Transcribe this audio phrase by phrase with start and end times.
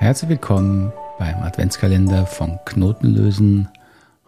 [0.00, 3.68] Herzlich willkommen beim Adventskalender von Knotenlösen.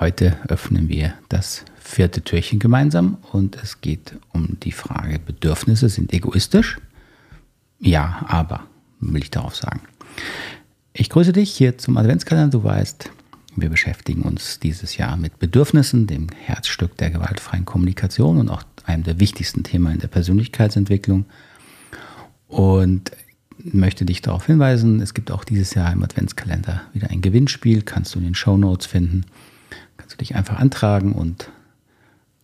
[0.00, 6.14] Heute öffnen wir das vierte Türchen gemeinsam und es geht um die Frage, Bedürfnisse sind
[6.14, 6.78] egoistisch?
[7.80, 8.64] Ja, aber,
[9.00, 9.82] will ich darauf sagen.
[10.94, 12.58] Ich grüße dich hier zum Adventskalender.
[12.58, 13.10] Du weißt,
[13.54, 19.02] wir beschäftigen uns dieses Jahr mit Bedürfnissen, dem Herzstück der gewaltfreien Kommunikation und auch einem
[19.02, 21.26] der wichtigsten Themen in der Persönlichkeitsentwicklung.
[22.46, 23.12] Und
[23.64, 28.14] möchte dich darauf hinweisen, es gibt auch dieses Jahr im Adventskalender wieder ein Gewinnspiel, kannst
[28.14, 29.24] du in den Show Notes finden.
[29.96, 31.50] Kannst du dich einfach antragen und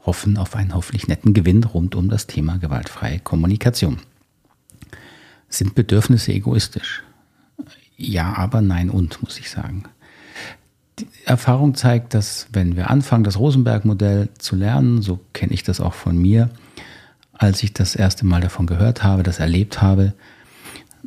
[0.00, 3.98] hoffen auf einen hoffentlich netten Gewinn rund um das Thema gewaltfreie Kommunikation.
[5.48, 7.02] Sind Bedürfnisse egoistisch?
[7.96, 9.84] Ja, aber nein und, muss ich sagen.
[10.98, 15.80] Die Erfahrung zeigt, dass wenn wir anfangen, das Rosenberg-Modell zu lernen, so kenne ich das
[15.80, 16.50] auch von mir,
[17.32, 20.14] als ich das erste Mal davon gehört habe, das erlebt habe,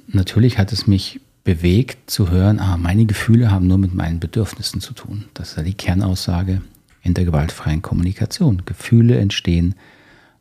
[0.08, 4.82] natürlich hat es mich bewegt zu hören, ah, meine Gefühle haben nur mit meinen Bedürfnissen
[4.82, 5.26] zu tun.
[5.34, 6.62] Das ist ja die Kernaussage
[7.04, 8.64] in der gewaltfreien Kommunikation.
[8.66, 9.76] Gefühle entstehen,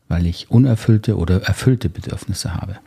[0.09, 2.79] weil ich unerfüllte oder erfüllte Bedürfnisse habe.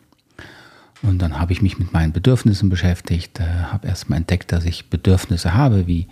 [1.04, 4.90] Und dann habe ich mich mit meinen Bedürfnissen beschäftigt, äh, habe erstmal entdeckt, dass ich
[4.90, 6.08] Bedürfnisse habe wie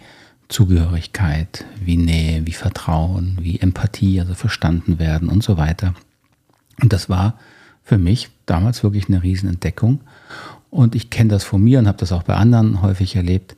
[0.47, 5.95] Zugehörigkeit, wie Nähe, wie Vertrauen, wie Empathie, also verstanden werden und so weiter.
[6.81, 7.39] Und das war
[7.83, 10.01] für mich damals wirklich eine Riesenentdeckung.
[10.75, 13.55] Und ich kenne das von mir und habe das auch bei anderen häufig erlebt.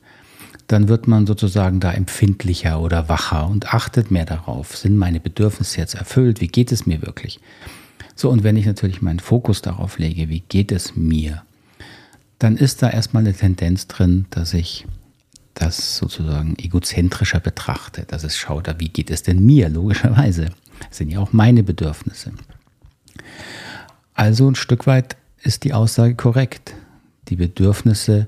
[0.68, 4.76] Dann wird man sozusagen da empfindlicher oder wacher und achtet mehr darauf.
[4.76, 6.40] Sind meine Bedürfnisse jetzt erfüllt?
[6.40, 7.40] Wie geht es mir wirklich?
[8.14, 11.42] So, und wenn ich natürlich meinen Fokus darauf lege, wie geht es mir,
[12.38, 14.86] dann ist da erstmal eine Tendenz drin, dass ich
[15.54, 20.50] das sozusagen egozentrischer betrachte, dass es schaut, wie geht es denn mir, logischerweise.
[20.86, 22.30] Das sind ja auch meine Bedürfnisse.
[24.14, 26.74] Also ein Stück weit ist die Aussage korrekt.
[27.28, 28.26] Die Bedürfnisse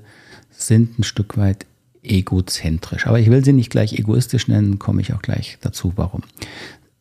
[0.51, 1.65] sind ein Stück weit
[2.03, 3.07] egozentrisch.
[3.07, 6.23] Aber ich will sie nicht gleich egoistisch nennen, komme ich auch gleich dazu, warum.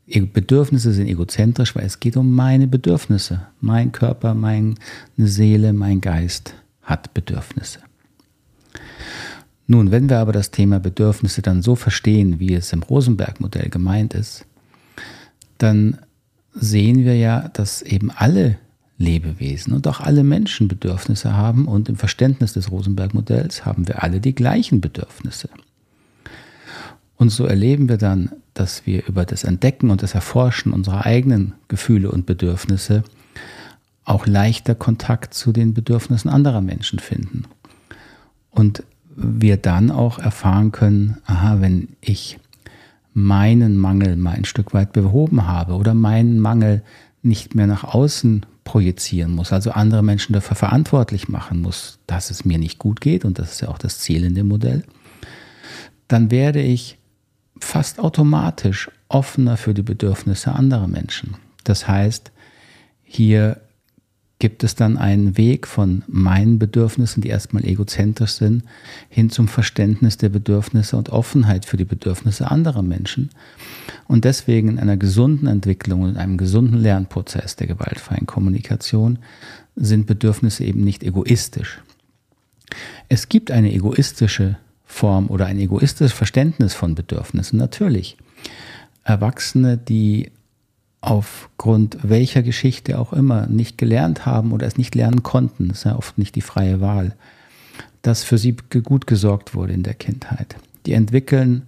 [0.07, 3.47] Bedürfnisse sind egozentrisch, weil es geht um meine Bedürfnisse.
[3.61, 4.75] Mein Körper, meine
[5.17, 7.79] Seele, mein Geist hat Bedürfnisse.
[9.69, 14.15] Nun, wenn wir aber das Thema Bedürfnisse dann so verstehen, wie es im Rosenberg-Modell gemeint
[14.15, 14.45] ist,
[15.59, 15.99] dann
[16.53, 18.59] sehen wir ja, dass eben alle
[19.01, 24.21] Lebewesen und auch alle Menschen Bedürfnisse haben und im Verständnis des Rosenberg-Modells haben wir alle
[24.21, 25.49] die gleichen Bedürfnisse.
[27.17, 31.55] Und so erleben wir dann, dass wir über das Entdecken und das Erforschen unserer eigenen
[31.69, 33.03] Gefühle und Bedürfnisse
[34.05, 37.45] auch leichter Kontakt zu den Bedürfnissen anderer Menschen finden.
[38.51, 38.83] Und
[39.17, 42.39] wir dann auch erfahren können, aha, wenn ich
[43.15, 46.83] meinen Mangel mal ein Stück weit behoben habe oder meinen Mangel
[47.23, 52.45] nicht mehr nach außen projizieren muss, also andere Menschen dafür verantwortlich machen muss, dass es
[52.45, 54.85] mir nicht gut geht, und das ist ja auch das Ziel in dem Modell,
[56.07, 56.97] dann werde ich
[57.59, 61.35] fast automatisch offener für die Bedürfnisse anderer Menschen.
[61.65, 62.31] Das heißt,
[63.03, 63.61] hier
[64.41, 68.65] gibt es dann einen Weg von meinen Bedürfnissen, die erstmal egozentrisch sind,
[69.09, 73.31] hin zum Verständnis der Bedürfnisse und Offenheit für die Bedürfnisse anderer Menschen.
[74.09, 79.19] Und deswegen in einer gesunden Entwicklung und einem gesunden Lernprozess der gewaltfreien Kommunikation
[79.77, 81.81] sind Bedürfnisse eben nicht egoistisch.
[83.09, 88.17] Es gibt eine egoistische Form oder ein egoistisches Verständnis von Bedürfnissen, natürlich.
[89.05, 90.31] Erwachsene, die
[91.01, 95.85] aufgrund welcher Geschichte auch immer nicht gelernt haben oder es nicht lernen konnten, das ist
[95.85, 97.15] ja oft nicht die freie Wahl,
[98.03, 100.57] dass für sie gut gesorgt wurde in der Kindheit.
[100.87, 101.63] Die entwickeln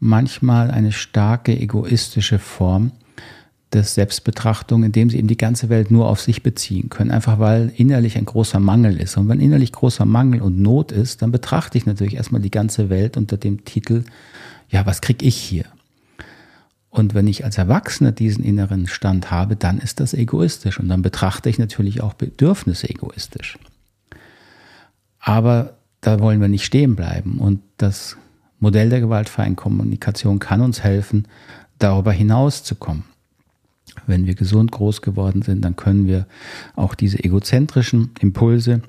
[0.00, 2.92] manchmal eine starke egoistische Form
[3.72, 7.72] des Selbstbetrachtung, indem sie eben die ganze Welt nur auf sich beziehen können, einfach weil
[7.76, 9.16] innerlich ein großer Mangel ist.
[9.16, 12.88] Und wenn innerlich großer Mangel und Not ist, dann betrachte ich natürlich erstmal die ganze
[12.88, 14.04] Welt unter dem Titel,
[14.70, 15.64] ja, was krieg ich hier?
[16.98, 21.02] Und wenn ich als Erwachsener diesen inneren Stand habe, dann ist das egoistisch und dann
[21.02, 23.58] betrachte ich natürlich auch Bedürfnisse egoistisch.
[25.20, 28.16] Aber da wollen wir nicht stehen bleiben und das
[28.60, 31.28] Modell der gewaltfreien Kommunikation kann uns helfen,
[31.78, 33.04] darüber hinauszukommen.
[34.06, 36.26] Wenn wir gesund groß geworden sind, dann können wir
[36.74, 38.82] auch diese egozentrischen Impulse,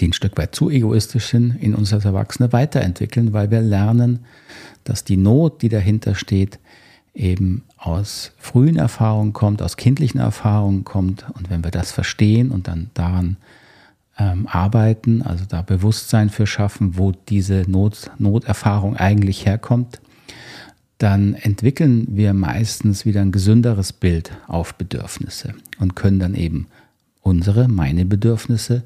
[0.00, 4.20] die ein Stück weit zu egoistisch sind, in uns als Erwachsene weiterentwickeln, weil wir lernen,
[4.84, 6.58] dass die Not, die dahinter steht,
[7.14, 11.24] eben aus frühen Erfahrungen kommt, aus kindlichen Erfahrungen kommt.
[11.34, 13.36] Und wenn wir das verstehen und dann daran
[14.18, 20.00] ähm, arbeiten, also da Bewusstsein für schaffen, wo diese Not, Noterfahrung eigentlich herkommt,
[20.98, 26.68] dann entwickeln wir meistens wieder ein gesünderes Bild auf Bedürfnisse und können dann eben
[27.20, 28.84] unsere, meine Bedürfnisse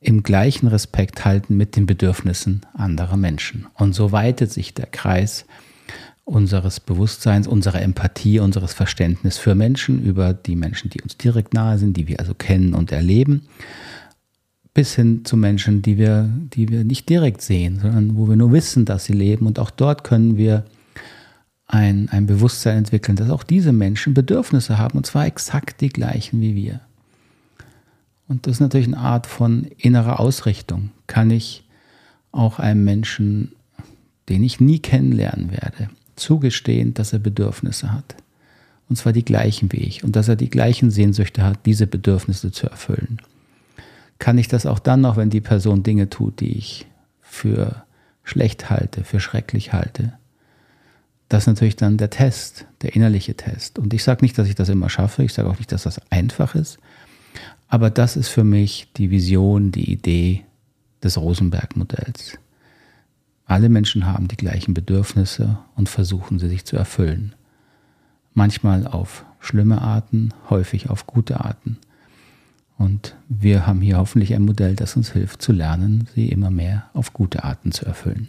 [0.00, 3.66] im gleichen Respekt halten mit den Bedürfnissen anderer Menschen.
[3.74, 5.44] Und so weitet sich der Kreis
[6.24, 11.78] unseres Bewusstseins, unserer Empathie, unseres Verständnisses für Menschen über die Menschen, die uns direkt nahe
[11.78, 13.42] sind, die wir also kennen und erleben,
[14.74, 18.52] bis hin zu Menschen, die wir, die wir nicht direkt sehen, sondern wo wir nur
[18.52, 19.46] wissen, dass sie leben.
[19.46, 20.64] Und auch dort können wir
[21.66, 26.40] ein, ein Bewusstsein entwickeln, dass auch diese Menschen Bedürfnisse haben, und zwar exakt die gleichen
[26.40, 26.80] wie wir.
[28.28, 30.90] Und das ist natürlich eine Art von innerer Ausrichtung.
[31.08, 31.64] Kann ich
[32.30, 33.52] auch einem Menschen,
[34.28, 35.90] den ich nie kennenlernen werde,
[36.20, 38.16] zugestehen, dass er Bedürfnisse hat.
[38.88, 40.04] Und zwar die gleichen wie ich.
[40.04, 43.20] Und dass er die gleichen Sehnsüchte hat, diese Bedürfnisse zu erfüllen.
[44.18, 46.86] Kann ich das auch dann noch, wenn die Person Dinge tut, die ich
[47.22, 47.84] für
[48.22, 50.12] schlecht halte, für schrecklich halte?
[51.28, 53.78] Das ist natürlich dann der Test, der innerliche Test.
[53.78, 55.22] Und ich sage nicht, dass ich das immer schaffe.
[55.22, 56.78] Ich sage auch nicht, dass das einfach ist.
[57.68, 60.44] Aber das ist für mich die Vision, die Idee
[61.04, 62.36] des Rosenberg-Modells.
[63.50, 67.34] Alle Menschen haben die gleichen Bedürfnisse und versuchen sie sich zu erfüllen.
[68.32, 71.76] Manchmal auf schlimme Arten, häufig auf gute Arten.
[72.78, 76.90] Und wir haben hier hoffentlich ein Modell, das uns hilft zu lernen, sie immer mehr
[76.94, 78.28] auf gute Arten zu erfüllen.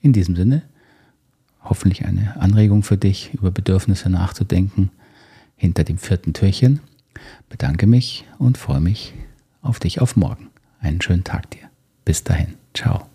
[0.00, 0.62] In diesem Sinne,
[1.62, 4.88] hoffentlich eine Anregung für dich, über Bedürfnisse nachzudenken
[5.56, 6.80] hinter dem vierten Türchen
[7.50, 9.12] bedanke mich und freue mich
[9.60, 10.48] auf dich auf morgen.
[10.80, 11.68] Einen schönen Tag dir.
[12.06, 12.54] Bis dahin.
[12.72, 13.10] Ciao.